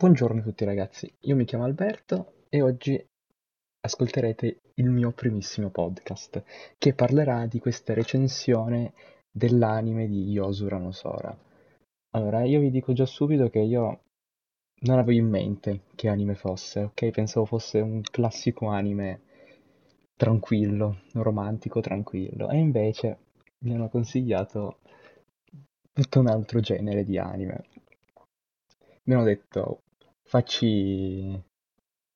[0.00, 2.98] Buongiorno a tutti ragazzi, io mi chiamo Alberto e oggi
[3.80, 6.42] ascolterete il mio primissimo podcast
[6.78, 8.94] che parlerà di questa recensione
[9.30, 11.36] dell'anime di Yosura no Sora.
[12.12, 14.00] Allora, io vi dico già subito che io
[14.84, 17.10] non avevo in mente che anime fosse, ok?
[17.10, 19.20] Pensavo fosse un classico anime
[20.16, 23.18] tranquillo, romantico, tranquillo, e invece
[23.64, 24.78] mi hanno consigliato
[25.92, 27.64] tutto un altro genere di anime.
[29.02, 29.82] Mi hanno detto
[30.30, 31.42] facci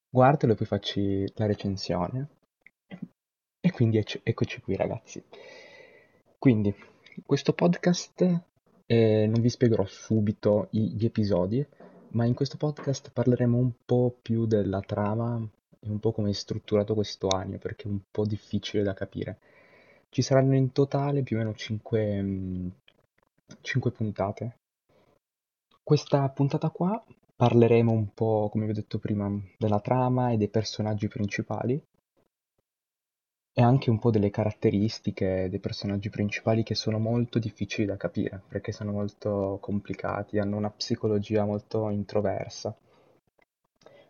[0.08, 2.28] guardalo e poi facci la recensione.
[3.60, 5.20] E quindi ecc- eccoci qui ragazzi.
[6.38, 6.72] Quindi,
[7.26, 8.42] questo podcast
[8.86, 11.66] eh, non vi spiegherò subito i- gli episodi,
[12.10, 15.36] ma in questo podcast parleremo un po' più della trama
[15.80, 19.40] e un po' come è strutturato questo anime, perché è un po' difficile da capire.
[20.08, 22.70] Ci saranno in totale più o meno 5,
[23.60, 24.58] 5 puntate.
[25.82, 27.04] Questa puntata qua
[27.36, 31.82] Parleremo un po', come vi ho detto prima, della trama e dei personaggi principali
[33.56, 38.42] e anche un po' delle caratteristiche dei personaggi principali che sono molto difficili da capire
[38.48, 42.76] perché sono molto complicati, hanno una psicologia molto introversa.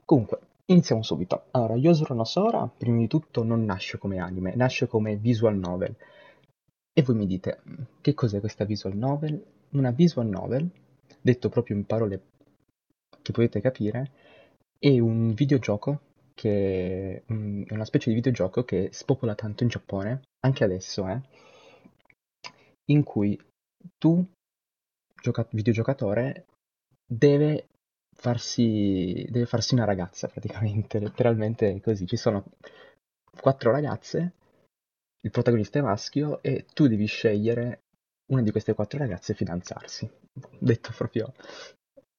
[0.04, 1.44] Comunque, iniziamo subito.
[1.52, 5.96] Allora, Yosuro no Sora, prima di tutto, non nasce come anime, nasce come visual novel.
[6.92, 7.62] E voi mi dite,
[8.02, 9.42] che cos'è questa visual novel?
[9.70, 10.70] Una visual novel,
[11.22, 12.20] detto proprio in parole
[13.24, 14.10] che potete capire,
[14.78, 20.20] è un videogioco che mm, è una specie di videogioco che spopola tanto in Giappone,
[20.40, 21.20] anche adesso, eh,
[22.86, 23.40] in cui
[23.96, 24.22] tu,
[25.22, 26.44] gioca- videogiocatore,
[27.06, 27.68] deve
[28.14, 32.06] farsi, deve farsi una ragazza praticamente, letteralmente così.
[32.06, 32.44] Ci sono
[33.40, 34.34] quattro ragazze,
[35.20, 37.84] il protagonista è maschio e tu devi scegliere
[38.26, 40.10] una di queste quattro ragazze e fidanzarsi.
[40.58, 41.32] Detto proprio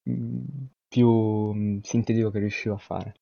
[0.10, 0.66] mm,
[0.96, 3.16] più mm, sintetico che riuscivo a fare.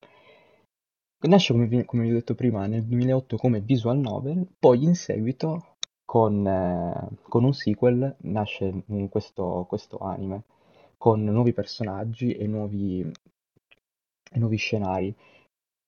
[1.21, 4.93] Nasce, come vi, come vi ho detto prima, nel 2008 come visual novel, poi in
[4.93, 10.43] seguito con, eh, con un sequel nasce mm, questo, questo anime,
[10.97, 13.11] con nuovi personaggi e nuovi,
[14.31, 15.15] e nuovi scenari,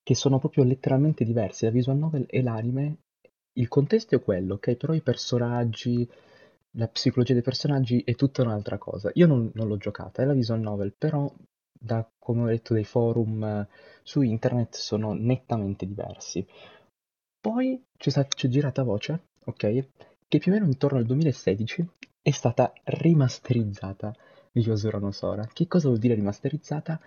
[0.02, 1.66] che sono proprio letteralmente diversi.
[1.66, 2.98] La visual novel e l'anime,
[3.54, 4.76] il contesto è quello, ok?
[4.76, 6.10] Però i personaggi,
[6.78, 9.12] la psicologia dei personaggi è tutta un'altra cosa.
[9.14, 11.32] Io non, non l'ho giocata, è la visual novel, però
[11.86, 13.68] da come ho detto dei forum eh,
[14.04, 16.46] su internet sono nettamente diversi.
[17.40, 19.88] Poi c'è, c'è girata voce, ok,
[20.28, 21.88] che più o meno intorno al 2016
[22.22, 24.14] è stata rimasterizzata
[24.54, 25.12] Yosura no.
[25.54, 27.00] Che cosa vuol dire rimasterizzata?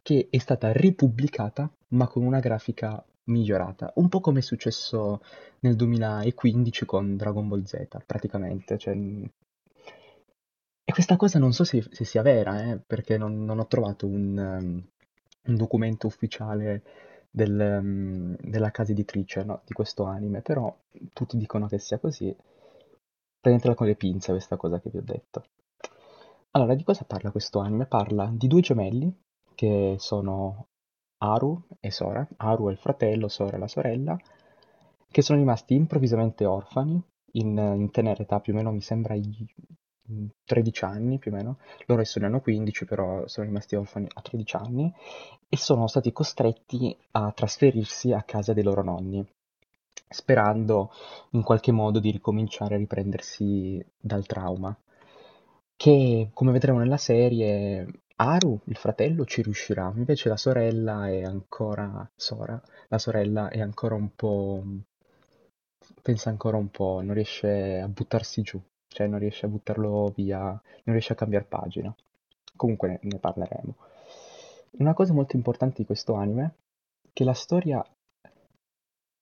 [0.00, 5.20] Che è stata ripubblicata ma con una grafica migliorata, un po' come è successo
[5.60, 8.94] nel 2015 con Dragon Ball Z, praticamente, cioè
[10.92, 14.36] questa cosa non so se, se sia vera, eh, perché non, non ho trovato un,
[14.36, 14.86] um,
[15.44, 16.82] un documento ufficiale
[17.30, 20.74] del, um, della casa editrice no, di questo anime, però
[21.12, 22.34] tutti dicono che sia così.
[23.40, 25.44] Prendetela con le pinze questa cosa che vi ho detto.
[26.52, 27.86] Allora, di cosa parla questo anime?
[27.86, 29.12] Parla di due gemelli
[29.54, 30.68] che sono
[31.18, 32.26] Aru e Sora.
[32.36, 34.16] Aru è il fratello, Sora è la sorella,
[35.10, 39.14] che sono rimasti improvvisamente orfani in, in tenera età, più o meno mi sembra
[40.44, 44.20] 13 anni più o meno, loro adesso ne hanno 15 però sono rimasti orfani a
[44.20, 44.92] 13 anni
[45.48, 49.24] e sono stati costretti a trasferirsi a casa dei loro nonni,
[50.08, 50.90] sperando
[51.30, 54.76] in qualche modo di ricominciare a riprendersi dal trauma.
[55.76, 57.86] Che come vedremo nella serie,
[58.16, 63.94] Aru, il fratello, ci riuscirà, invece la sorella è ancora Sora, la sorella è ancora
[63.96, 64.62] un po'
[66.02, 68.60] pensa ancora un po', non riesce a buttarsi giù
[68.92, 71.94] cioè non riesce a buttarlo via, non riesce a cambiare pagina.
[72.56, 73.76] Comunque ne, ne parleremo.
[74.72, 76.44] Una cosa molto importante di questo anime
[77.02, 77.84] è che la storia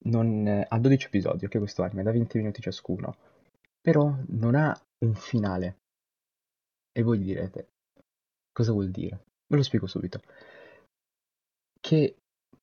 [0.03, 3.17] non, ha 12 episodi, ok questo anime, da 20 minuti ciascuno,
[3.81, 5.79] però non ha un finale.
[6.93, 7.69] E voi direte,
[8.53, 9.25] cosa vuol dire?
[9.47, 10.21] Ve lo spiego subito.
[11.81, 12.17] Che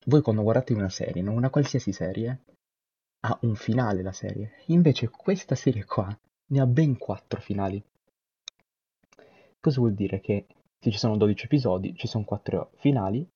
[0.06, 2.44] voi quando guardate una serie, non una qualsiasi serie,
[3.20, 4.62] ha un finale la serie.
[4.66, 6.16] Invece questa serie qua
[6.50, 7.82] ne ha ben quattro finali.
[9.60, 10.20] Cosa vuol dire?
[10.20, 10.46] Che
[10.78, 13.28] se ci sono 12 episodi, ci sono quattro finali,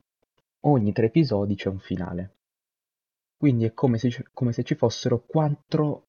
[0.60, 2.36] ogni tre episodi c'è un finale.
[3.36, 6.06] Quindi è come se, come se ci fossero quattro,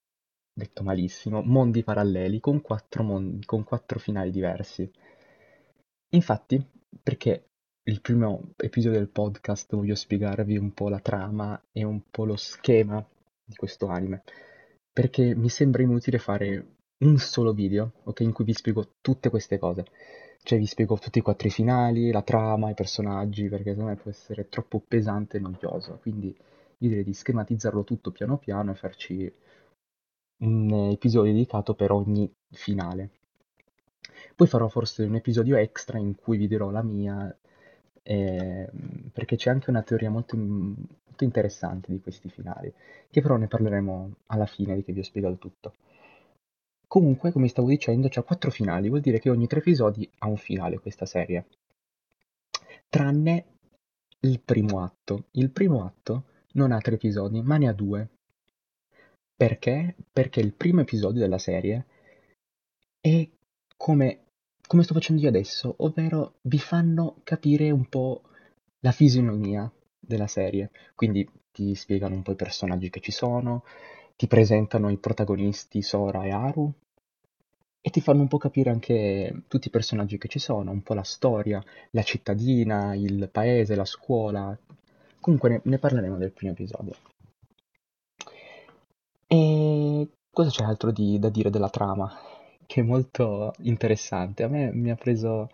[0.53, 4.89] detto malissimo, mondi paralleli con quattro, mondi, con quattro finali diversi.
[6.09, 6.63] Infatti,
[7.01, 7.47] perché
[7.85, 12.35] il primo episodio del podcast voglio spiegarvi un po' la trama e un po' lo
[12.35, 13.03] schema
[13.43, 14.23] di questo anime,
[14.91, 19.57] perché mi sembra inutile fare un solo video, ok, in cui vi spiego tutte queste
[19.59, 19.85] cose.
[20.43, 24.11] Cioè vi spiego tutti i quattro finali, la trama, i personaggi, perché secondo me può
[24.11, 25.99] essere troppo pesante e noioso.
[26.01, 29.33] Quindi io direi di schematizzarlo tutto piano piano e farci
[30.39, 33.09] un episodio dedicato per ogni finale.
[34.35, 37.35] Poi farò forse un episodio extra in cui vi dirò la mia,
[38.03, 38.69] eh,
[39.11, 42.73] perché c'è anche una teoria molto, molto interessante di questi finali,
[43.09, 45.73] che però ne parleremo alla fine di che vi ho spiegato tutto.
[46.93, 50.37] Comunque, come stavo dicendo, c'ha quattro finali, vuol dire che ogni tre episodi ha un
[50.37, 51.47] finale questa serie.
[52.87, 53.45] Tranne
[54.19, 55.25] il primo atto.
[55.31, 58.09] Il primo atto non ha tre episodi, ma ne ha due.
[59.35, 59.95] Perché?
[60.11, 61.87] Perché il primo episodio della serie
[63.01, 63.27] è
[63.75, 64.25] come,
[64.67, 68.21] come sto facendo io adesso, ovvero vi fanno capire un po'
[68.81, 69.67] la fisionomia
[69.99, 70.69] della serie.
[70.93, 73.63] Quindi ti spiegano un po' i personaggi che ci sono,
[74.15, 76.71] ti presentano i protagonisti Sora e Haru
[77.85, 80.93] e ti fanno un po' capire anche tutti i personaggi che ci sono, un po'
[80.93, 84.57] la storia, la cittadina, il paese, la scuola.
[85.19, 86.95] Comunque ne, ne parleremo del primo episodio.
[89.27, 92.09] E cosa c'è altro di, da dire della trama?
[92.65, 94.43] Che è molto interessante.
[94.43, 95.49] A me mi ha preso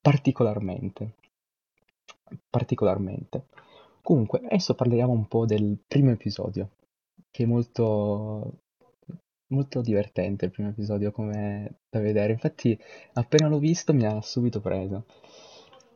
[0.00, 1.16] particolarmente.
[2.48, 3.48] Particolarmente.
[4.00, 6.70] Comunque, adesso parliamo un po' del primo episodio,
[7.30, 8.60] che è molto,
[9.48, 12.32] molto divertente il primo episodio come da vedere.
[12.32, 12.78] Infatti,
[13.14, 15.04] appena l'ho visto mi ha subito preso.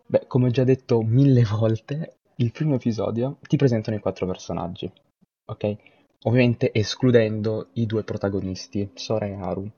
[0.07, 4.91] Beh, come ho già detto mille volte, il primo episodio ti presentano i quattro personaggi,
[5.47, 5.77] ok?
[6.23, 9.71] Ovviamente escludendo i due protagonisti, Sora e Haru.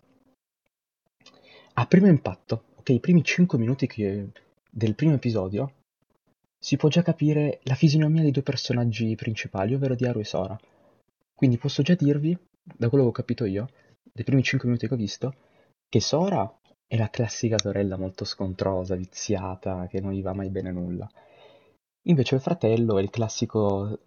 [1.75, 4.29] A primo impatto, ok, i primi 5 minuti che-
[4.71, 5.73] del primo episodio
[6.59, 10.59] si può già capire la fisionomia dei due personaggi principali, ovvero di Haru e Sora.
[11.35, 12.37] Quindi posso già dirvi,
[12.81, 13.69] da quello che ho capito io,
[14.11, 15.35] dei primi 5 minuti che ho visto,
[15.87, 16.51] che Sora
[16.87, 21.07] è la classica sorella molto scontrosa, viziata, che non gli va mai bene nulla.
[22.05, 24.01] Invece il fratello è il classico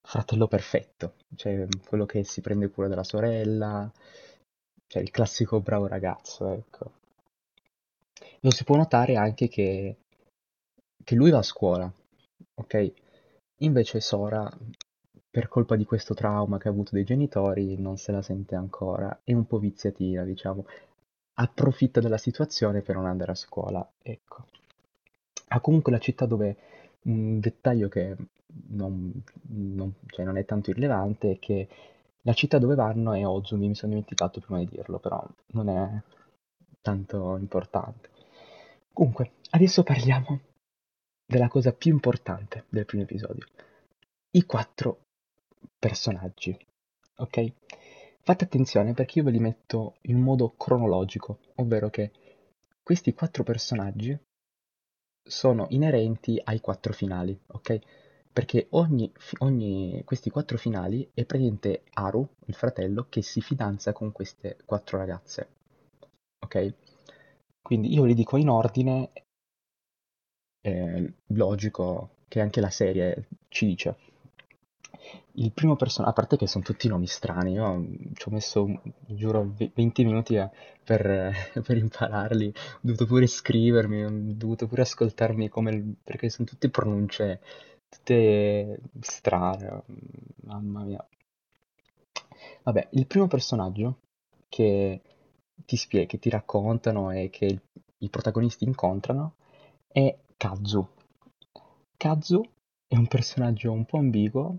[0.00, 3.90] fratello perfetto, cioè quello che si prende cura della sorella,
[4.86, 6.92] cioè il classico bravo ragazzo, ecco.
[8.42, 9.96] Lo si può notare anche che,
[11.02, 11.92] che lui va a scuola,
[12.54, 12.92] ok?
[13.62, 14.48] Invece Sora,
[15.30, 19.20] per colpa di questo trauma che ha avuto dei genitori, non se la sente ancora,
[19.22, 20.66] è un po' viziatina, diciamo.
[21.34, 24.46] Approfitta della situazione per non andare a scuola, ecco.
[25.48, 26.56] Ha comunque la città dove
[27.02, 28.16] un dettaglio che
[28.68, 29.12] non,
[29.48, 31.68] non, cioè non è tanto irrilevante è che
[32.22, 36.02] la città dove vanno è Ozumi, mi sono dimenticato prima di dirlo, però non è
[36.80, 38.10] tanto importante.
[38.92, 40.40] Comunque, adesso parliamo
[41.24, 43.46] della cosa più importante del primo episodio.
[44.32, 45.06] I quattro
[45.80, 46.56] personaggi,
[47.16, 47.52] ok?
[48.20, 52.12] Fate attenzione perché io ve li metto in modo cronologico, ovvero che
[52.82, 54.16] questi quattro personaggi
[55.22, 57.78] sono inerenti ai quattro finali, ok?
[58.32, 64.12] Perché ogni, ogni, questi quattro finali è praticamente Haru, il fratello, che si fidanza con
[64.12, 65.48] queste quattro ragazze,
[66.40, 66.74] ok?
[67.62, 69.10] Quindi io li dico in ordine
[70.62, 73.96] eh, logico che anche la serie ci dice.
[75.32, 79.54] Il primo personaggio, a parte che sono tutti nomi strani, io ci ho messo, giuro,
[79.56, 80.50] 20 minuti a,
[80.84, 81.32] per,
[81.64, 87.40] per, impararli, ho dovuto pure scrivermi, ho dovuto pure ascoltarmi come, perché sono tutte pronunce,
[87.88, 89.82] tutte strane,
[90.42, 91.06] mamma mia.
[92.62, 94.00] Vabbè, il primo personaggio
[94.48, 95.00] che
[95.64, 97.60] ti spiega, che ti raccontano e che il,
[97.98, 99.36] i protagonisti incontrano
[99.88, 100.88] è Kazu.
[101.96, 102.42] Kazu
[102.86, 104.58] è un personaggio un po' ambiguo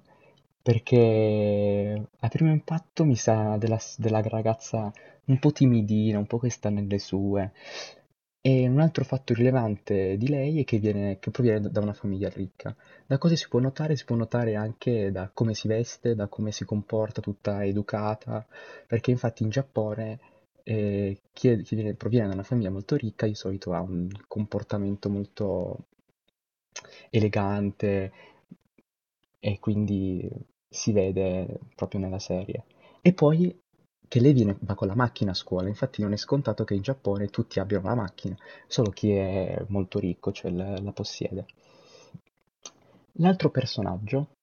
[0.61, 4.91] perché a primo impatto mi sa della, della ragazza
[5.25, 7.51] un po' timidina, un po' che sta nelle sue.
[8.43, 12.29] E un altro fatto rilevante di lei è che, viene, che proviene da una famiglia
[12.29, 12.75] ricca.
[13.05, 13.95] Da cosa si può notare?
[13.95, 18.45] Si può notare anche da come si veste, da come si comporta, tutta educata,
[18.87, 20.19] perché infatti in Giappone
[20.63, 24.09] eh, chi, è, chi viene, proviene da una famiglia molto ricca di solito ha un
[24.27, 25.85] comportamento molto
[27.09, 28.11] elegante
[29.39, 30.29] e quindi
[30.73, 32.63] si vede proprio nella serie.
[33.01, 33.59] E poi
[34.07, 36.81] che lei viene, va con la macchina a scuola, infatti non è scontato che in
[36.81, 38.35] Giappone tutti abbiano la macchina,
[38.67, 41.45] solo chi è molto ricco, cioè la, la possiede.
[43.15, 44.35] L'altro personaggio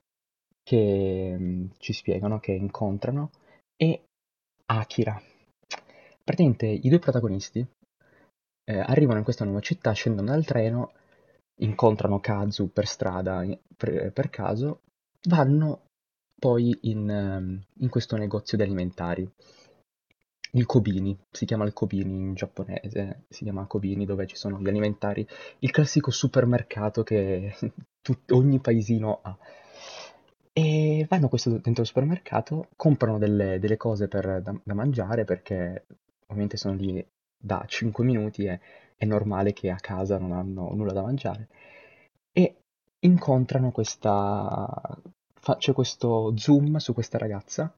[0.62, 3.30] che mh, ci spiegano, che incontrano,
[3.76, 3.99] è
[4.66, 5.20] Akira.
[6.25, 7.66] Praticamente i due protagonisti
[8.64, 10.92] eh, arrivano in questa nuova città, scendono dal treno,
[11.61, 13.44] incontrano Kazu per strada
[13.76, 14.80] per, per caso,
[15.28, 15.88] vanno
[16.38, 19.30] poi in, ehm, in questo negozio di alimentari.
[20.52, 24.68] il Kobini, si chiama il Kobini in giapponese, si chiama Kobini dove ci sono gli
[24.68, 25.26] alimentari,
[25.61, 27.54] il classico supermercato che
[28.02, 29.37] tut- ogni paesino ha.
[30.52, 31.28] E vanno
[31.62, 35.87] dentro il supermercato, comprano delle, delle cose per- da, da mangiare perché
[36.26, 37.04] ovviamente sono lì
[37.37, 38.61] da 5 minuti e
[38.97, 41.49] è normale che a casa non hanno nulla da mangiare.
[42.33, 42.57] E
[43.00, 45.00] incontrano questa...
[45.40, 47.75] fa- c'è questo zoom su questa ragazza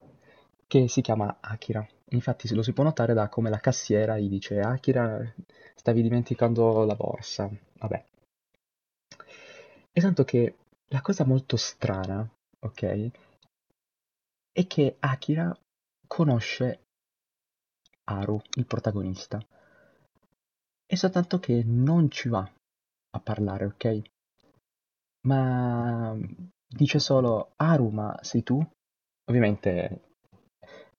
[0.67, 1.87] che si chiama Akira.
[2.11, 5.21] Infatti lo si può notare da come la cassiera gli dice Akira,
[5.75, 7.51] stavi dimenticando la borsa.
[7.79, 8.05] Vabbè.
[9.93, 10.57] E tanto che
[10.89, 12.29] la cosa molto strana,
[12.61, 13.11] ok,
[14.53, 15.57] è che Akira
[16.07, 16.85] conosce
[18.05, 19.41] Haru, il protagonista.
[20.85, 22.49] È soltanto che non ci va
[23.11, 24.03] a parlare, ok?
[25.23, 26.17] Ma
[26.71, 28.65] dice solo Haru, ma sei tu?
[29.27, 30.01] Ovviamente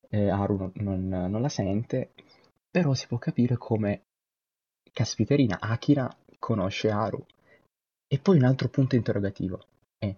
[0.10, 2.12] eh, Haru non, non- non la sente,
[2.70, 4.04] però si può capire come,
[4.92, 6.10] caspiterina, Akira
[6.40, 7.24] conosce Haru.
[8.08, 9.60] E poi un altro punto interrogativo
[9.98, 10.14] è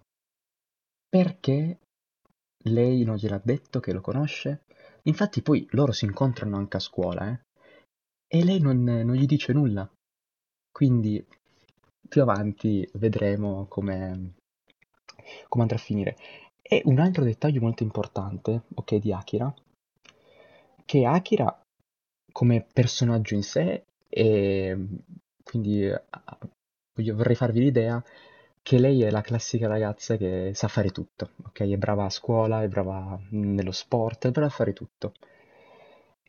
[1.09, 1.79] perché
[2.65, 4.63] lei non gliel'ha detto che lo conosce?
[5.03, 7.39] Infatti poi loro si incontrano anche a scuola, eh?
[8.27, 9.89] E lei non, non gli dice nulla.
[10.71, 11.23] Quindi
[12.07, 14.33] più avanti vedremo come,
[15.47, 16.17] come andrà a finire.
[16.61, 19.53] E un altro dettaglio molto importante, ok, di Akira,
[20.85, 21.57] che Akira
[22.31, 24.77] come personaggio in sé, e
[25.43, 25.91] quindi
[26.95, 28.03] voglio- vorrei farvi l'idea
[28.61, 31.61] che lei è la classica ragazza che sa fare tutto, ok?
[31.61, 35.13] È brava a scuola, è brava nello sport, è brava a fare tutto.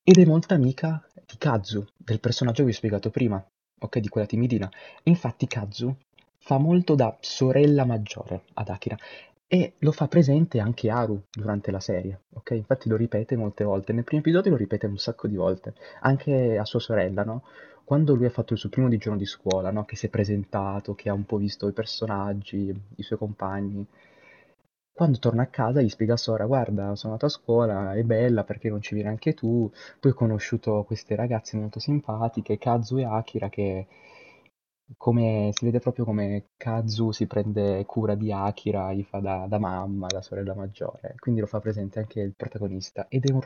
[0.02, 3.44] Ed è molta amica di Kazu, del personaggio che vi ho spiegato prima,
[3.80, 3.98] ok?
[3.98, 4.70] Di quella timidina.
[5.04, 5.96] Infatti Kazu
[6.44, 8.98] fa molto da sorella maggiore ad Akira
[9.46, 12.50] e lo fa presente anche Haru durante la serie, ok?
[12.50, 13.94] Infatti lo ripete molte volte.
[13.94, 17.44] Nel primo episodio lo ripete un sacco di volte, anche a sua sorella, no?
[17.82, 19.86] Quando lui ha fatto il suo primo giorno di scuola, no?
[19.86, 23.86] Che si è presentato, che ha un po' visto i personaggi, i suoi compagni.
[24.92, 28.44] Quando torna a casa gli spiega a Sora, guarda, sono andato a scuola, è bella
[28.44, 33.04] perché non ci vieni anche tu, poi ho conosciuto queste ragazze molto simpatiche, Kazu e
[33.04, 33.86] Akira, che
[34.96, 39.58] come, si vede proprio come Kazu si prende cura di Akira, gli fa da, da
[39.58, 43.06] mamma, da sorella maggiore, quindi lo fa presente anche il protagonista.
[43.08, 43.40] Ed è un...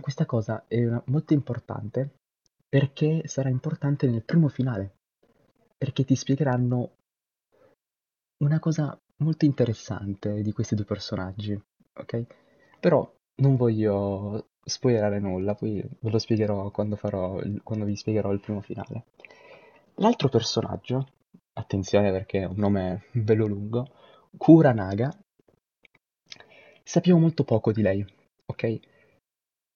[0.00, 2.10] Questa cosa è una- molto importante
[2.68, 4.96] perché sarà importante nel primo finale,
[5.76, 6.90] perché ti spiegheranno
[8.38, 11.60] una cosa molto interessante di questi due personaggi,
[11.94, 12.24] ok?
[12.80, 18.40] Però non voglio spoilerare nulla, poi ve lo spiegherò quando farò, quando vi spiegherò il
[18.40, 19.04] primo finale.
[19.96, 21.06] L'altro personaggio,
[21.52, 23.86] attenzione perché è un nome bello lungo,
[24.36, 25.10] Kuranaga,
[26.82, 28.04] sappiamo molto poco di lei,
[28.46, 28.78] ok?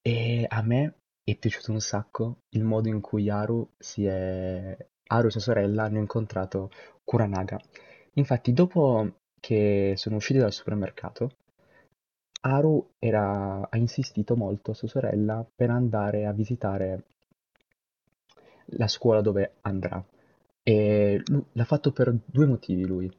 [0.01, 4.77] E a me è piaciuto un sacco il modo in cui Haru si è...
[5.07, 6.71] Haru e sua sorella hanno incontrato
[7.03, 7.59] Kuranaga.
[8.13, 11.37] Infatti, dopo che sono usciti dal supermercato,
[12.41, 17.05] Haru era- ha insistito molto a sua sorella per andare a visitare
[18.77, 20.03] la scuola dove andrà.
[20.63, 23.11] E l'ha fatto per due motivi lui.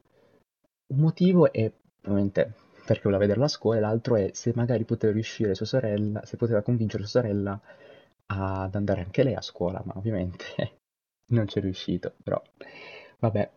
[0.93, 2.53] Un motivo è ovviamente
[2.87, 6.37] perché voleva vedere la scuola, e l'altro è se magari poteva riuscire sua sorella, se
[6.37, 7.59] poteva convincere sua sorella
[8.27, 10.45] ad andare anche lei a scuola, ma ovviamente
[11.31, 12.41] non c'è riuscito, però
[13.19, 13.51] vabbè.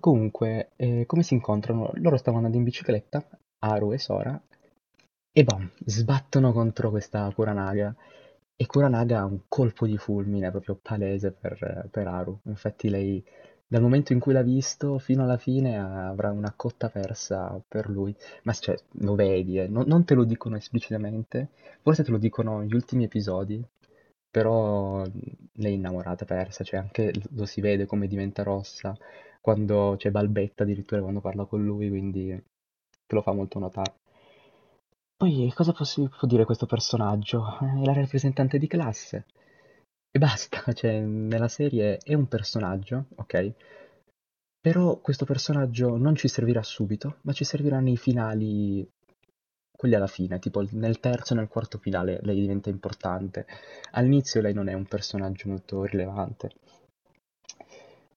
[0.00, 1.90] Comunque, eh, come si incontrano?
[1.96, 3.22] Loro stavano andando in bicicletta,
[3.58, 4.42] Haru e Sora,
[5.32, 7.94] e bam, sbattono contro questa Kuranaga.
[8.62, 12.40] E Kuranaga ha un colpo di fulmine proprio palese per, per Haru.
[12.44, 13.24] Infatti lei,
[13.66, 18.14] dal momento in cui l'ha visto, fino alla fine avrà una cotta persa per lui.
[18.42, 21.48] Ma cioè, lo vedi, eh, non, non te lo dicono esplicitamente,
[21.80, 23.64] forse te lo dicono gli ultimi episodi,
[24.30, 28.94] però lei è innamorata persa, cioè anche lo si vede come diventa rossa
[29.40, 32.28] quando c'è balbetta addirittura quando parla con lui, quindi
[33.06, 33.99] te lo fa molto notare.
[35.20, 37.58] Poi cosa possi- può dire questo personaggio?
[37.60, 39.26] È la rappresentante di classe.
[40.10, 43.52] E basta, cioè nella serie è un personaggio, ok?
[44.62, 48.90] Però questo personaggio non ci servirà subito, ma ci servirà nei finali,
[49.70, 53.46] quelli alla fine, tipo nel terzo e nel quarto finale lei diventa importante.
[53.90, 56.50] All'inizio lei non è un personaggio molto rilevante.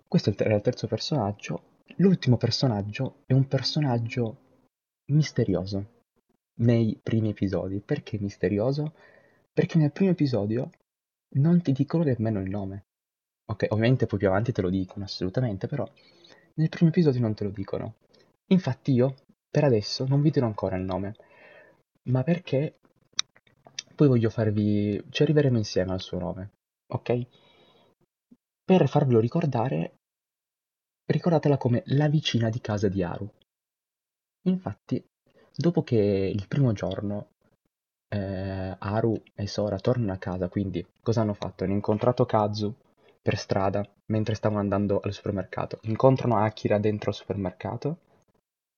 [0.07, 1.63] Questo è il terzo personaggio.
[1.97, 4.37] L'ultimo personaggio è un personaggio
[5.11, 6.02] misterioso
[6.55, 7.79] nei primi episodi.
[7.79, 8.93] Perché misterioso?
[9.51, 10.69] Perché nel primo episodio
[11.35, 12.85] non ti dicono nemmeno il nome.
[13.45, 15.87] Ok, ovviamente poi più avanti te lo dicono, assolutamente, però
[16.55, 17.95] nel primo episodio non te lo dicono.
[18.47, 19.15] Infatti io,
[19.49, 21.15] per adesso, non vi dirò ancora il nome,
[22.03, 22.79] ma perché
[23.95, 25.03] poi voglio farvi...
[25.09, 26.51] ci arriveremo insieme al suo nome,
[26.87, 27.27] ok?
[28.65, 29.97] Per farvelo ricordare,
[31.05, 33.29] ricordatela come la vicina di casa di Haru.
[34.45, 35.03] Infatti,
[35.55, 37.27] dopo che il primo giorno
[38.09, 41.63] eh, Haru e Sora tornano a casa, quindi cosa hanno fatto?
[41.63, 42.73] Hanno incontrato Kazu
[43.21, 47.97] per strada mentre stavano andando al supermercato, incontrano Akira dentro al supermercato,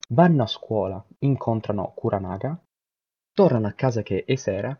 [0.09, 2.57] vanno a scuola, incontrano Kuranaga,
[3.33, 4.77] tornano a casa che è sera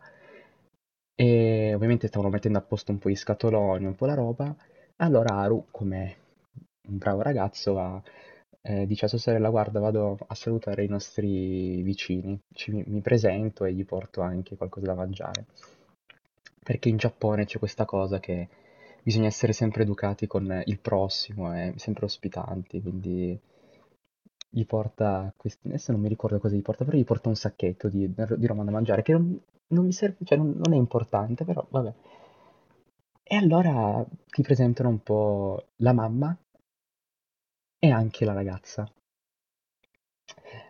[1.14, 4.54] e ovviamente stavano mettendo a posto un po' gli scatoloni, un po' la roba,
[4.96, 6.16] allora Haru, come
[6.88, 8.02] un bravo ragazzo, va,
[8.68, 13.64] eh, dice a sua sorella guarda vado a salutare i nostri vicini, Ci- mi presento
[13.64, 15.46] e gli porto anche qualcosa da mangiare.
[16.64, 18.48] Perché in Giappone c'è questa cosa che
[19.04, 23.38] bisogna essere sempre educati con il prossimo e sempre ospitanti, quindi
[24.50, 27.88] gli porta questi, adesso non mi ricordo cosa gli porta, però gli porta un sacchetto
[27.88, 31.44] di, di roba da mangiare che non, non mi serve, cioè non, non è importante,
[31.44, 31.92] però vabbè.
[33.22, 36.36] E allora ti presentano un po' la mamma
[37.78, 38.90] e anche la ragazza.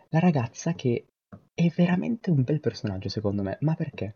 [0.09, 1.07] La ragazza che
[1.53, 4.15] è veramente un bel personaggio secondo me, ma perché?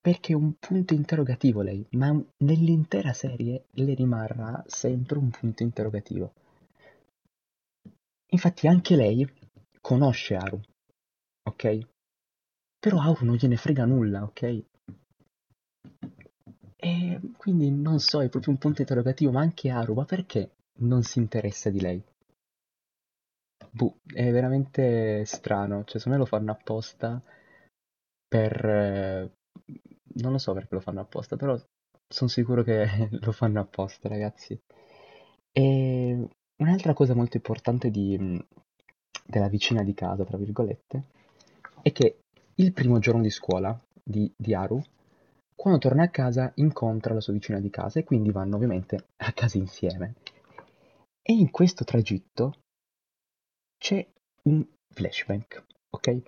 [0.00, 6.32] Perché è un punto interrogativo lei, ma nell'intera serie le rimarrà sempre un punto interrogativo.
[8.28, 9.28] Infatti anche lei
[9.80, 10.60] conosce Haru,
[11.44, 11.78] ok?
[12.78, 14.64] Però Haru non gliene frega nulla, ok?
[16.76, 21.02] E quindi non so, è proprio un punto interrogativo, ma anche Haru, ma perché non
[21.02, 22.02] si interessa di lei?
[23.70, 27.22] Boh, è veramente strano, cioè secondo me lo fanno apposta
[28.28, 28.64] per...
[28.64, 29.30] eh,
[30.22, 31.58] non lo so perché lo fanno apposta, però
[32.08, 32.86] sono sicuro che
[33.20, 34.58] lo fanno apposta, ragazzi.
[35.52, 36.28] E
[36.58, 38.46] un'altra cosa molto importante di, mh,
[39.26, 41.02] della vicina di casa, tra virgolette,
[41.82, 42.20] è che
[42.56, 44.82] il primo giorno di scuola di, di Haru,
[45.54, 49.32] quando torna a casa incontra la sua vicina di casa e quindi vanno ovviamente a
[49.32, 50.14] casa insieme.
[51.28, 52.54] E in questo tragitto
[53.78, 54.06] c'è
[54.42, 56.20] un flashback, ok?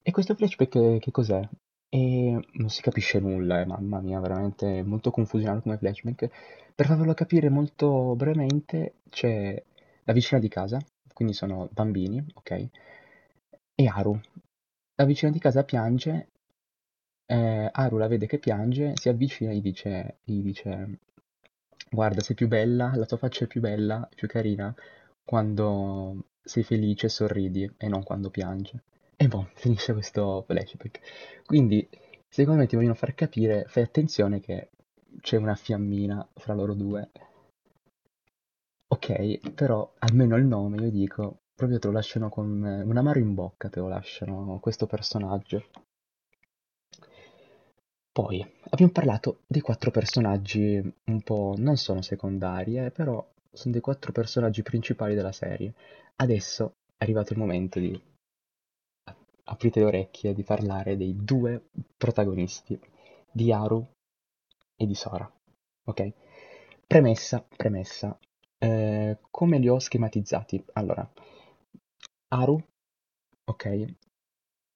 [0.00, 1.46] E questo flashback che, cos'è?
[1.90, 6.30] E non si capisce nulla, eh, mamma mia, veramente molto confusionato come flashback.
[6.74, 9.62] Per farvelo capire molto brevemente, c'è
[10.04, 10.78] la vicina di casa,
[11.12, 12.68] quindi sono bambini, ok?
[13.74, 14.18] E Haru.
[14.94, 16.28] La vicina di casa piange,
[17.26, 21.00] eh, Haru la vede che piange, si avvicina e gli dice, gli dice
[21.88, 24.74] guarda, sei più bella, la tua faccia è più bella, più carina,
[25.24, 28.82] quando sei felice e sorridi e non quando piange.
[29.16, 31.00] E boh, finisce questo flashback.
[31.46, 31.88] Quindi,
[32.28, 34.70] secondo me ti vogliono far capire, fai attenzione che
[35.20, 37.10] c'è una fiammina fra loro due.
[38.88, 43.34] Ok, però almeno il nome, io dico, proprio te lo lasciano con un amaro in
[43.34, 45.64] bocca, te lo lasciano questo personaggio.
[48.20, 53.80] Poi abbiamo parlato dei quattro personaggi un po' non sono secondari, eh, però sono dei
[53.80, 55.72] quattro personaggi principali della serie.
[56.16, 57.98] Adesso è arrivato il momento di
[59.44, 62.78] aprite le orecchie di parlare dei due protagonisti,
[63.32, 63.88] di Haru
[64.76, 65.32] e di Sora.
[65.84, 66.12] Ok?
[66.86, 68.18] Premessa, premessa.
[68.58, 70.62] Eh, come li ho schematizzati?
[70.74, 71.10] Allora,
[72.28, 72.62] Haru,
[73.44, 73.94] ok,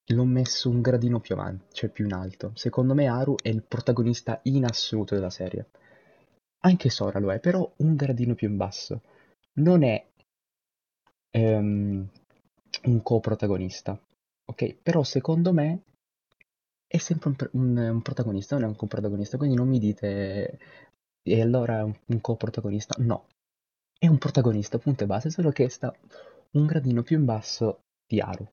[0.07, 2.53] l'ho messo un gradino più avanti, cioè più in alto.
[2.55, 5.69] Secondo me Haru è il protagonista in assoluto della serie.
[6.61, 9.03] Anche Sora lo è, però un gradino più in basso.
[9.55, 10.05] Non è
[11.31, 12.09] ehm,
[12.85, 13.99] un co-protagonista,
[14.47, 14.75] ok?
[14.83, 15.83] Però secondo me
[16.87, 20.59] è sempre un, un, un protagonista, non è un co-protagonista, quindi non mi dite
[21.23, 22.95] e allora è un, un co-protagonista.
[22.99, 23.27] No,
[23.99, 25.95] è un protagonista, punto e base, solo che sta
[26.53, 28.47] un gradino più in basso di Haru.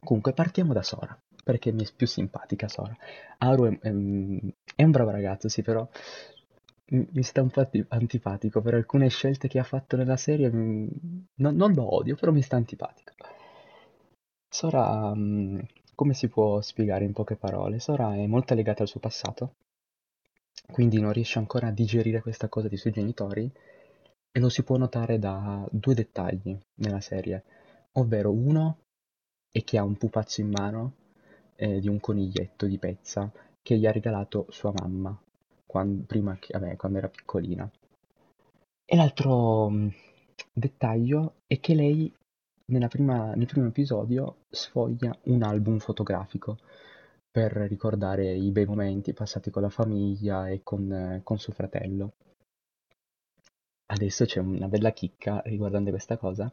[0.00, 2.96] Comunque partiamo da Sora, perché mi è più simpatica Sora.
[3.38, 5.88] Haru è, è, è un bravo ragazzo, sì, però
[6.88, 10.48] mi sta un po' antipatico per alcune scelte che ha fatto nella serie.
[10.50, 13.12] Non, non lo odio, però mi sta antipatico.
[14.48, 15.12] Sora,
[15.94, 17.78] come si può spiegare in poche parole?
[17.80, 19.54] Sora è molto legata al suo passato,
[20.70, 23.50] quindi non riesce ancora a digerire questa cosa dei suoi genitori
[24.32, 27.44] e lo si può notare da due dettagli nella serie,
[27.92, 28.78] ovvero uno
[29.56, 30.92] è che ha un pupazzo in mano
[31.56, 35.18] eh, di un coniglietto di pezza che gli ha regalato sua mamma
[35.64, 37.70] quando, prima che, vabbè, quando era piccolina.
[38.84, 39.92] E l'altro mh,
[40.52, 42.12] dettaglio è che lei
[42.88, 46.58] prima, nel primo episodio sfoglia un album fotografico
[47.30, 52.12] per ricordare i bei momenti passati con la famiglia e con, con suo fratello.
[53.86, 56.52] Adesso c'è una bella chicca riguardante questa cosa,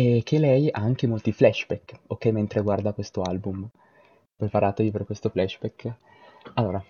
[0.00, 3.68] è che lei ha anche molti flashback, ok, mentre guarda questo album.
[4.36, 5.94] preparatevi per questo flashback.
[6.54, 6.82] Allora,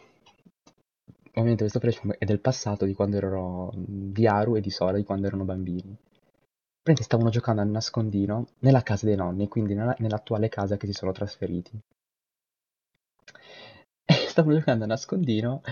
[1.31, 5.05] ovviamente questo flashback è del passato di quando ero di Aru e di Sora di
[5.05, 5.97] quando erano bambini.
[6.83, 10.93] Praticamente stavano giocando a nascondino nella casa dei nonni, quindi nella, nell'attuale casa che si
[10.93, 11.79] sono trasferiti.
[14.05, 15.63] E stavano giocando a nascondino,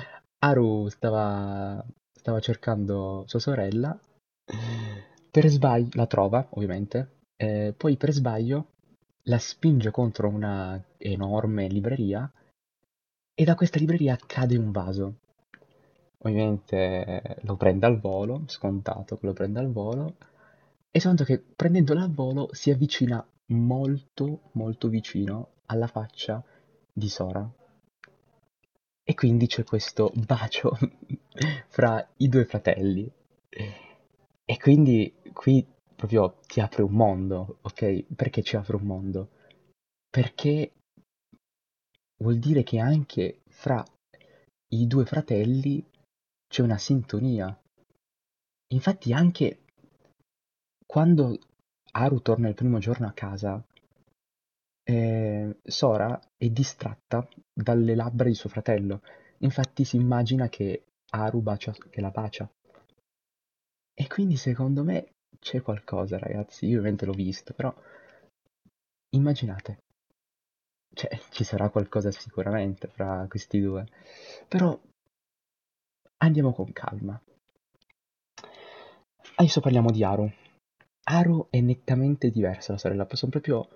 [0.40, 3.98] Aru stava, stava cercando sua sorella,
[5.30, 8.66] per sbaglio la trova, ovviamente, eh, poi per sbaglio
[9.22, 12.30] la spinge contro una enorme libreria
[13.32, 15.14] e da questa libreria cade un vaso.
[16.18, 20.16] Ovviamente lo prende al volo, scontato che lo prende al volo,
[20.90, 26.42] e soltanto che prendendolo al volo si avvicina molto molto vicino alla faccia
[26.92, 27.48] di Sora.
[29.04, 30.76] E quindi c'è questo bacio
[31.68, 33.08] fra i due fratelli.
[34.44, 35.64] E quindi qui
[35.98, 38.14] proprio ti apre un mondo, ok?
[38.14, 39.30] Perché ci apre un mondo?
[40.08, 40.72] Perché
[42.22, 43.84] vuol dire che anche fra
[44.74, 45.84] i due fratelli
[46.46, 47.46] c'è una sintonia.
[48.68, 49.64] Infatti anche
[50.86, 51.36] quando
[51.90, 53.60] Haru torna il primo giorno a casa,
[54.84, 59.02] eh, Sora è distratta dalle labbra di suo fratello.
[59.38, 62.48] Infatti si immagina che Haru bacia, che la bacia.
[63.94, 66.66] E quindi secondo me c'è qualcosa, ragazzi.
[66.66, 67.74] Io ovviamente l'ho visto, però
[69.10, 69.82] immaginate.
[70.94, 73.86] Cioè, ci sarà qualcosa sicuramente fra questi due.
[74.48, 74.78] Però
[76.18, 77.20] andiamo con calma.
[79.36, 80.30] Adesso parliamo di Haru.
[81.04, 83.68] Haru è nettamente diversa la sorella, sono proprio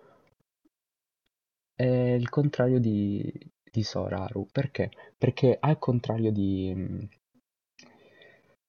[1.75, 3.33] è il contrario di,
[3.71, 4.47] di Sora Haru.
[4.53, 4.91] Perché?
[5.17, 7.09] Perché al contrario di,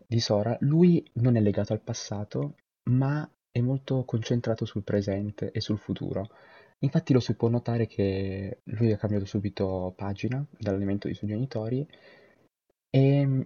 [0.07, 5.61] di Sora, lui non è legato al passato, ma è molto concentrato sul presente e
[5.61, 6.29] sul futuro.
[6.79, 11.87] Infatti lo si può notare che lui ha cambiato subito pagina dall'alimento dei suoi genitori
[12.89, 13.41] e mm,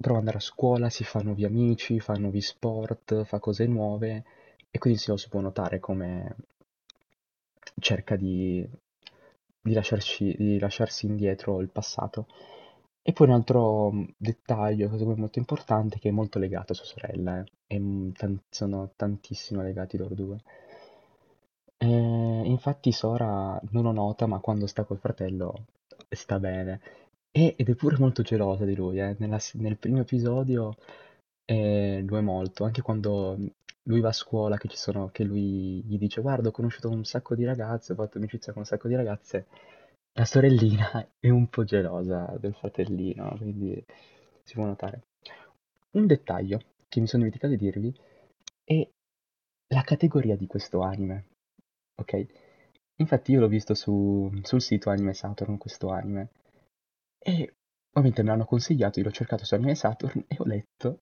[0.00, 4.24] prova ad andare a scuola, si fa nuovi amici, fa nuovi sport, fa cose nuove
[4.70, 6.36] e quindi si lo si può notare come
[7.78, 8.66] cerca di,
[9.60, 12.26] di, lasciarci, di lasciarsi indietro il passato.
[13.04, 16.74] E poi un altro mm, dettaglio, secondo me molto importante, che è molto legato a
[16.74, 17.44] sua sorella, eh.
[17.68, 20.38] E, mm, tan- sono tantissimo legati loro due.
[21.76, 25.66] Eh, infatti Sora non lo nota, ma quando sta col fratello
[26.08, 26.80] sta bene.
[27.30, 29.14] E- ed è pure molto gelosa di lui, eh.
[29.18, 30.74] Nella- nel primo episodio
[31.44, 33.36] eh, lo è molto, anche quando
[33.84, 37.04] lui va a scuola, che, ci sono, che lui gli dice guarda ho conosciuto un
[37.04, 39.46] sacco di ragazze, ho fatto amicizia con un sacco di ragazze,
[40.16, 43.84] la sorellina è un po' gelosa del fratellino, quindi
[44.42, 45.02] si può notare.
[45.92, 48.00] Un dettaglio che mi sono dimenticato di dirvi
[48.62, 48.88] è
[49.68, 51.26] la categoria di questo anime,
[51.96, 52.26] ok?
[52.96, 56.30] Infatti io l'ho visto su, sul sito Anime Saturn, questo anime,
[57.18, 57.54] e
[57.90, 61.00] ovviamente me l'hanno consigliato, io l'ho cercato su Anime Saturn e ho letto,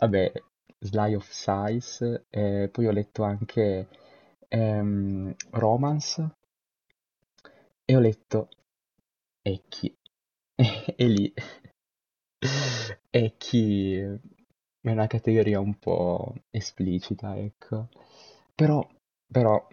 [0.00, 0.32] vabbè,
[0.80, 3.88] Sly of Size, eh, poi ho letto anche
[4.48, 6.36] ehm, Romance
[7.84, 8.48] e ho letto
[9.42, 9.94] Ecchi.
[10.96, 11.32] e lì
[13.10, 17.88] Ecchi è una categoria un po' esplicita, ecco.
[18.54, 18.86] Però,
[19.26, 19.66] però,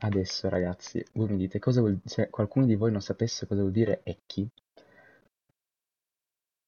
[0.00, 3.72] adesso ragazzi, voi mi dite cosa vuol se qualcuno di voi non sapesse cosa vuol
[3.72, 4.48] dire Ecchi.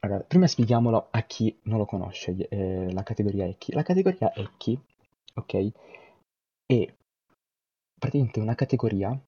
[0.03, 3.73] Allora, prima spieghiamolo a chi non lo conosce, eh, la categoria Ecchi.
[3.73, 4.81] La categoria Ecchi,
[5.35, 5.71] ok,
[6.67, 6.95] è
[7.99, 9.21] praticamente una categoria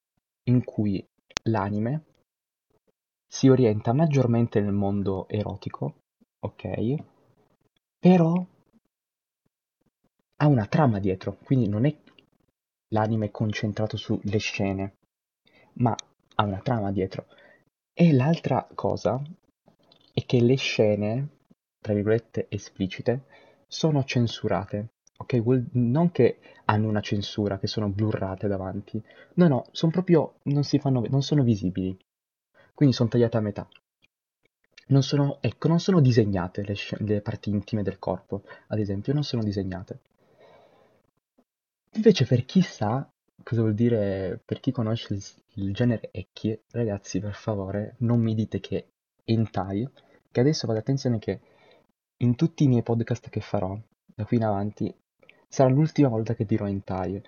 [0.44, 1.04] in cui
[1.44, 2.04] l'anime
[3.26, 6.02] si orienta maggiormente nel mondo erotico,
[6.40, 6.94] ok,
[7.98, 8.46] però
[10.36, 11.96] ha una trama dietro, quindi non è
[12.88, 14.96] l'anime concentrato sulle scene,
[15.74, 15.96] ma
[16.34, 17.26] ha una trama dietro.
[17.94, 19.22] E l'altra cosa
[20.12, 21.28] è che le scene,
[21.78, 23.24] tra virgolette, esplicite,
[23.66, 24.88] sono censurate.
[25.18, 25.34] Ok,
[25.72, 26.38] non che
[26.72, 29.02] hanno una censura, che sono blurrate davanti.
[29.34, 31.96] No, no, sono proprio, non si fanno, non sono visibili.
[32.74, 33.68] Quindi sono tagliate a metà.
[34.88, 39.22] Non sono, ecco, non sono disegnate le, le parti intime del corpo, ad esempio, non
[39.22, 40.00] sono disegnate.
[41.94, 43.06] Invece per chi sa
[43.42, 45.22] cosa vuol dire, per chi conosce il,
[45.56, 48.92] il genere Ecchi, ragazzi, per favore, non mi dite che
[49.24, 49.86] hentai,
[50.30, 51.40] che adesso fate attenzione che
[52.18, 53.78] in tutti i miei podcast che farò,
[54.14, 54.94] da qui in avanti,
[55.52, 57.22] sarà l'ultima volta che dirò hentai.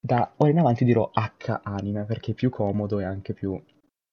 [0.00, 3.62] Da ora in avanti dirò H anime, perché è più comodo e anche più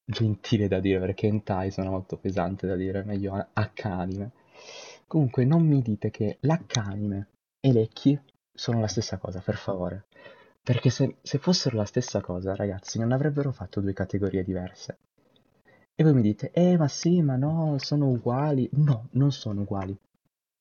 [0.04, 4.32] gentile da dire, perché hentai sono molto pesante da dire, meglio H anime.
[5.08, 7.28] Comunque non mi dite che l'H anime
[7.62, 8.20] e l'Ecchi
[8.54, 10.08] sono la stessa cosa, per favore.
[10.62, 14.98] Perché se, se fossero la stessa cosa, ragazzi, non avrebbero fatto due categorie diverse.
[15.96, 18.70] E voi mi dite, eh, ma sì, ma no, sono uguali.
[18.74, 19.98] No, non sono uguali.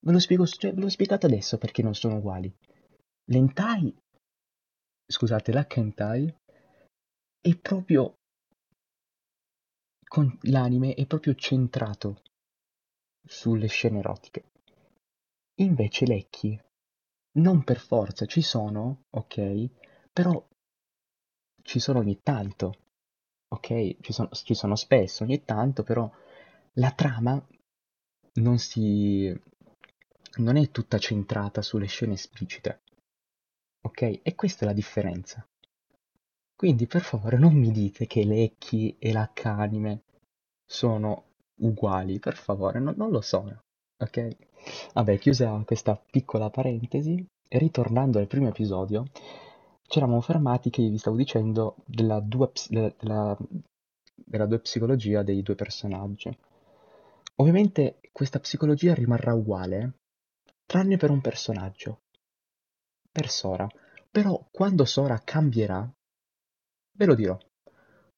[0.01, 2.53] Ve lo spiego, cioè, ve l'ho spiegato adesso perché non sono uguali.
[3.31, 3.95] L'entai,
[5.07, 6.35] scusate, l'Hkentai
[7.41, 8.15] è proprio
[10.09, 12.23] con l'anime è proprio centrato
[13.23, 14.45] sulle scene erotiche.
[15.57, 16.59] Invece Lecchi
[17.33, 19.69] non per forza ci sono, ok,
[20.13, 20.45] però
[21.63, 22.75] ci sono ogni tanto,
[23.49, 26.11] ok, ci sono, ci sono spesso, ogni tanto, però
[26.75, 27.47] la trama
[28.35, 29.37] non si
[30.39, 32.81] non è tutta centrata sulle scene esplicite,
[33.83, 34.21] ok?
[34.23, 35.47] E questa è la differenza.
[36.57, 40.03] Quindi per favore non mi dite che l'Ecchi e l'H-anime
[40.67, 41.25] sono
[41.61, 43.63] uguali, per favore, no, non lo sono,
[43.99, 44.37] ok?
[44.95, 49.05] Vabbè, chiusa questa piccola parentesi, ritornando al primo episodio,
[49.87, 53.37] ci eravamo fermati che vi stavo dicendo della due, della,
[54.15, 56.37] della due psicologia dei due personaggi.
[57.37, 59.93] Ovviamente questa psicologia rimarrà uguale,
[60.69, 62.03] tranne per un personaggio,
[63.11, 63.67] per Sora.
[64.11, 65.91] Però quando Sora cambierà,
[66.93, 67.39] ve lo dirò.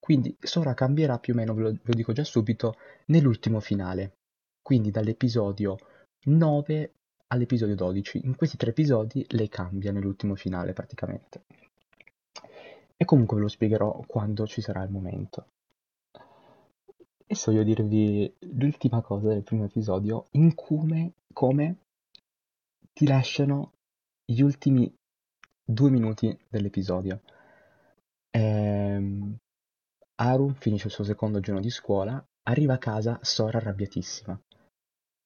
[0.01, 2.75] Quindi Sora cambierà più o meno, ve lo, ve lo dico già subito,
[3.07, 4.17] nell'ultimo finale.
[4.61, 5.77] Quindi dall'episodio
[6.25, 6.95] 9
[7.29, 8.23] all'episodio 12.
[8.25, 11.45] In questi tre episodi lei cambia nell'ultimo finale praticamente.
[12.97, 15.47] E comunque ve lo spiegherò quando ci sarà il momento.
[17.27, 21.77] Adesso voglio dirvi l'ultima cosa del primo episodio, in come, come
[23.01, 23.73] ti lasciano
[24.27, 24.95] gli ultimi
[25.65, 27.23] due minuti dell'episodio.
[28.33, 29.37] Ehm,
[30.17, 34.39] Haru finisce il suo secondo giorno di scuola, arriva a casa Sora arrabbiatissima.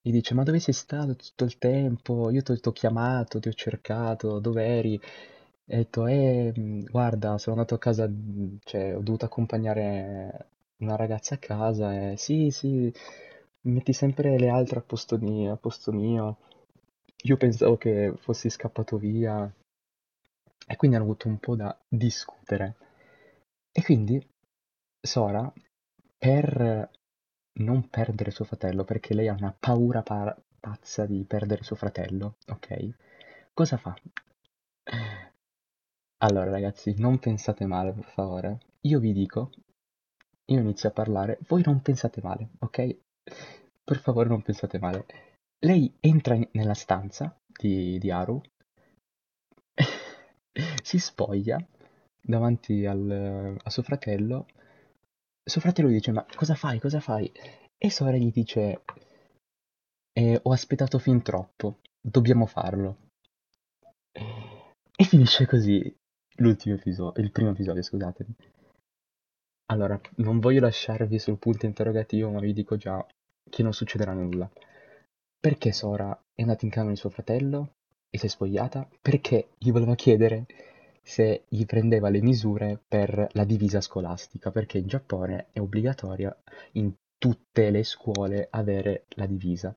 [0.03, 2.31] Gli dice, ma dove sei stato tutto il tempo?
[2.31, 4.95] Io ti ho chiamato, ti ho cercato, dove eri?
[5.67, 6.53] E ho detto, eh,
[6.89, 8.09] guarda, sono andato a casa,
[8.65, 12.93] cioè, ho dovuto accompagnare una ragazza a casa e sì, sì,
[13.63, 16.39] metti sempre le altre a posto mio, a posto mio.
[17.25, 19.53] Io pensavo che fossi scappato via
[20.67, 22.77] e quindi hanno avuto un po' da discutere.
[23.73, 24.25] E quindi
[25.01, 25.53] Sora,
[26.19, 26.91] per
[27.55, 32.37] non perdere suo fratello, perché lei ha una paura pa- pazza di perdere suo fratello,
[32.49, 32.89] ok?
[33.53, 33.95] Cosa fa?
[36.19, 38.59] Allora ragazzi, non pensate male, per favore.
[38.81, 39.51] Io vi dico,
[40.47, 42.97] io inizio a parlare, voi non pensate male, ok?
[43.85, 45.07] Per favore non pensate male.
[45.65, 48.39] Lei entra nella stanza di, di Haru,
[50.83, 51.57] si spoglia
[52.21, 54.47] davanti al, a suo fratello.
[55.43, 56.79] Suo fratello gli dice: Ma cosa fai?
[56.79, 57.33] Cosa fai?
[57.79, 58.83] E Sora gli dice:
[60.13, 63.09] eh, Ho aspettato fin troppo, dobbiamo farlo.
[64.13, 65.97] E finisce così
[66.37, 68.37] l'ultimo episodio, il primo episodio, scusatemi.
[69.73, 73.05] Allora, non voglio lasciarvi sul punto interrogativo, ma vi dico già
[73.49, 74.51] che non succederà nulla.
[75.45, 77.75] Perché Sora è andata in camera di suo fratello
[78.09, 78.89] e si è spogliata?
[79.03, 80.47] Perché gli voleva chiedere
[81.03, 86.35] se gli prendeva le misure per la divisa scolastica, perché in Giappone è obbligatoria
[86.73, 89.75] in tutte le scuole avere la divisa.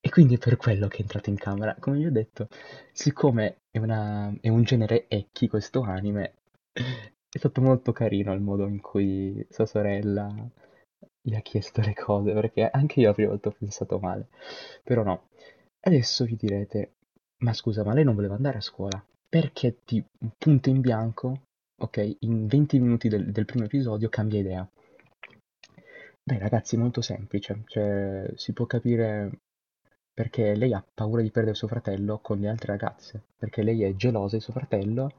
[0.00, 1.74] E quindi è per quello che è entrato in camera.
[1.80, 2.46] Come vi ho detto,
[2.92, 6.34] siccome è, una, è un genere Ecchi questo anime,
[6.72, 10.32] è stato molto carino il modo in cui sua sorella
[11.28, 14.28] gli ha chiesto le cose, perché anche io la prima volta ho pensato male.
[14.82, 15.28] Però no.
[15.80, 16.92] Adesso vi direte,
[17.38, 19.02] ma scusa, ma lei non voleva andare a scuola?
[19.28, 21.42] Perché di un punto in bianco,
[21.76, 24.68] ok, in 20 minuti del, del primo episodio cambia idea.
[26.22, 29.40] Beh, ragazzi, è molto semplice, cioè si può capire
[30.12, 33.94] perché lei ha paura di perdere suo fratello con le altre ragazze, perché lei è
[33.94, 35.12] gelosa di suo fratello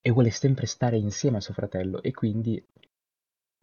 [0.00, 2.64] e vuole sempre stare insieme a suo fratello e quindi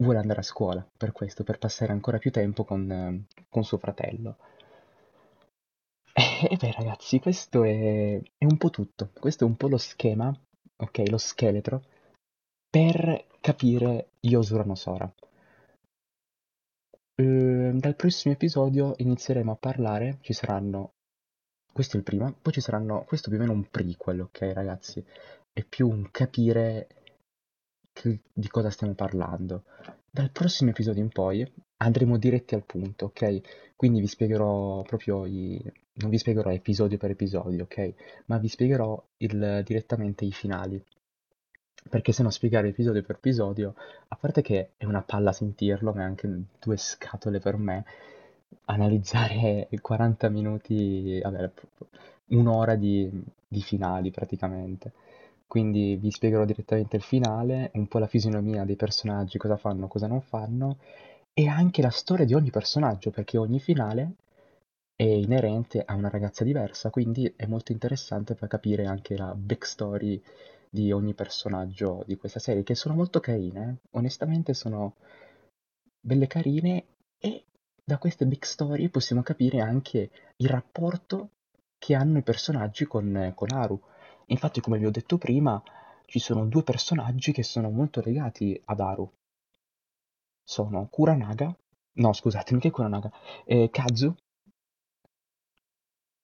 [0.02, 3.78] vuole andare a scuola per questo, per passare ancora più tempo con, eh, con suo
[3.78, 4.38] fratello.
[6.14, 10.34] E beh ragazzi, questo è, è un po' tutto, questo è un po' lo schema,
[10.78, 11.84] ok, lo scheletro,
[12.70, 15.14] per capire Yosura no Sora.
[17.16, 20.94] Ehm, dal prossimo episodio inizieremo a parlare, ci saranno,
[21.72, 25.06] questo è il primo, poi ci saranno, questo più o meno un prequel, ok ragazzi?
[25.52, 26.88] È più un capire
[28.34, 29.64] di cosa stiamo parlando.
[30.10, 33.74] Dal prossimo episodio in poi andremo diretti al punto, ok?
[33.76, 35.62] Quindi vi spiegherò proprio i...
[35.94, 37.94] non vi spiegherò episodio per episodio, ok?
[38.26, 40.82] Ma vi spiegherò il- direttamente i finali.
[41.90, 43.74] Perché se no spiegare episodio per episodio,
[44.10, 47.86] a parte che è una palla sentirlo, ma è anche due scatole per me,
[48.66, 51.52] analizzare 40 minuti, vabbè,
[52.28, 53.10] un'ora di,
[53.48, 54.92] di finali praticamente.
[55.50, 60.06] Quindi vi spiegherò direttamente il finale, un po' la fisionomia dei personaggi, cosa fanno, cosa
[60.06, 60.78] non fanno,
[61.34, 64.14] e anche la storia di ogni personaggio, perché ogni finale
[64.96, 70.22] è inerente a una ragazza diversa, quindi è molto interessante per capire anche la backstory
[70.70, 73.88] di ogni personaggio di questa serie, che sono molto carine, eh.
[73.98, 74.98] onestamente sono
[76.00, 76.86] belle carine
[77.18, 77.46] e
[77.84, 81.32] da queste backstory possiamo capire anche il rapporto
[81.80, 83.82] che hanno i personaggi con, con Haru.
[84.30, 85.62] Infatti, come vi ho detto prima,
[86.06, 89.12] ci sono due personaggi che sono molto legati ad Haru.
[90.44, 91.56] Sono Kuranaga,
[91.94, 93.12] no scusatemi, che Kuranaga?
[93.46, 94.16] Eh, Kazu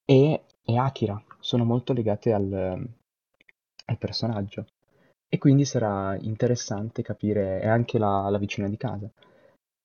[0.05, 2.51] e, e Akira, sono molto legate al,
[3.85, 4.67] al personaggio.
[5.27, 9.11] E quindi sarà interessante capire, e anche la, la vicina di casa.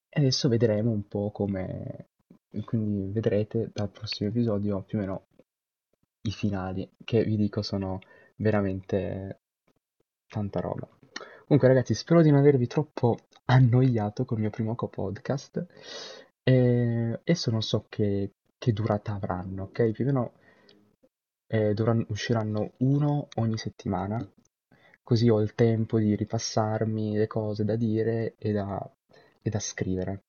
[0.09, 2.09] E adesso vedremo un po' come,
[2.64, 5.26] quindi vedrete dal prossimo episodio più o meno
[6.22, 8.00] i finali, che vi dico sono
[8.37, 9.40] veramente
[10.28, 10.88] tanta roba.
[11.46, 15.66] Comunque ragazzi, spero di non avervi troppo annoiato col mio primo co-podcast.
[16.42, 19.90] E adesso non so che, che durata avranno, ok?
[19.90, 20.33] Più o meno
[21.48, 24.24] eh, dovranno, usciranno uno ogni settimana,
[25.02, 28.90] così ho il tempo di ripassarmi le cose da dire e da,
[29.42, 30.22] e da scrivere.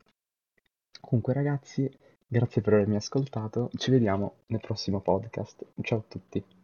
[0.99, 1.89] Comunque ragazzi,
[2.32, 5.65] grazie per avermi ascoltato, ci vediamo nel prossimo podcast.
[5.82, 6.61] Ciao a tutti.